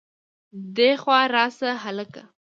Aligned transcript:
دېخوا 0.77 1.19
راشه 1.33 1.71
هلکه 1.83 2.23